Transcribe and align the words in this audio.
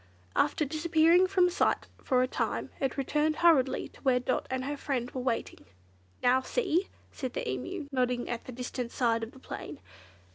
After 0.35 0.65
disappearing 0.65 1.27
from 1.27 1.51
sight 1.51 1.85
for 2.03 2.23
a 2.23 2.27
time, 2.27 2.71
it 2.79 2.97
returned 2.97 3.35
hurriedly 3.35 3.89
to 3.89 4.01
where 4.01 4.19
Dot 4.19 4.47
and 4.49 4.65
her 4.65 4.75
friend 4.75 5.11
were 5.11 5.21
waiting. 5.21 5.63
"Now, 6.23 6.41
see!" 6.41 6.87
said 7.11 7.33
the 7.33 7.47
Emu, 7.47 7.87
nodding 7.91 8.27
at 8.27 8.45
the 8.45 8.51
distant 8.51 8.91
side 8.91 9.21
of 9.21 9.31
the 9.31 9.37
plain. 9.37 9.77